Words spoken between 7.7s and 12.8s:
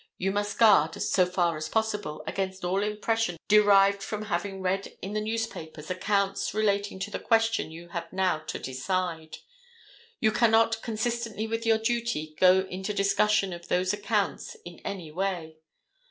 have now to decide. You cannot, consistently with your duty, go